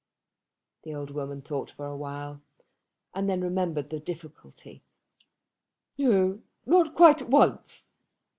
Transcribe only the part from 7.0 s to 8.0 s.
at once."